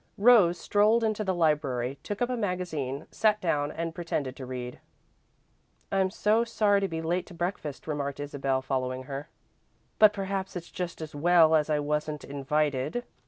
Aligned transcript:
Rose 0.17 0.57
strolled 0.57 1.03
into 1.03 1.23
the 1.23 1.35
library, 1.35 1.99
took 2.01 2.23
up 2.23 2.29
a 2.31 2.35
magazine, 2.35 3.05
sat 3.11 3.39
down, 3.39 3.71
and 3.71 3.93
pretended 3.93 4.35
to 4.35 4.47
read. 4.47 4.79
"I'm 5.91 6.09
so 6.09 6.43
sorry 6.43 6.81
to 6.81 6.87
be 6.87 7.03
late 7.03 7.27
to 7.27 7.35
breakfast," 7.35 7.85
remarked 7.85 8.19
Isabel, 8.19 8.63
following 8.63 9.03
her. 9.03 9.29
"But 9.99 10.11
perhaps 10.11 10.55
it's 10.55 10.71
just 10.71 11.03
as 11.03 11.13
well, 11.13 11.53
as 11.53 11.69
I 11.69 11.77
wasn't 11.77 12.23
invited." 12.23 13.03